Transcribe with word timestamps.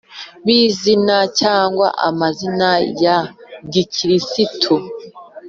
b 0.45 0.47
Izina 0.65 1.17
cyangwa 1.39 1.87
amazina 2.09 2.69
ya 3.03 3.17
gikirisitu 3.71 4.73